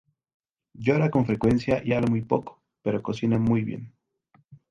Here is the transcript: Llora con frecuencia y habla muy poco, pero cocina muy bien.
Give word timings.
Llora 0.73 1.11
con 1.11 1.27
frecuencia 1.27 1.83
y 1.85 1.93
habla 1.93 2.09
muy 2.09 2.23
poco, 2.23 2.63
pero 2.81 3.03
cocina 3.03 3.37
muy 3.37 3.61
bien. 3.63 3.93